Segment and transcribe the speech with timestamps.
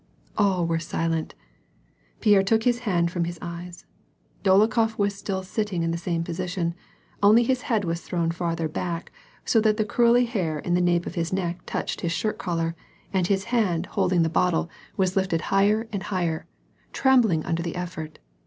[0.35, 1.35] All were silent.
[2.21, 3.85] Pierre took his hand from his eyes.
[4.43, 6.73] Dolokhof was still sitting in the same position,
[7.21, 9.11] only his head was thrown farther back,
[9.45, 12.75] so that the curly hair in the nape of his neck touched his shirt collar,
[13.13, 14.15] and his hand hold \ 38 WAR AND PEACE.
[14.17, 16.47] ing the bottle was lifted higher and higher,
[16.93, 18.17] trembling under the effort.